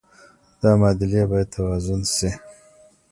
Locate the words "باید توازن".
1.31-2.01